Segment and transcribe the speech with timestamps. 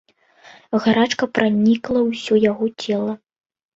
[0.85, 3.13] Гарачка пранікла ўсё яго цела.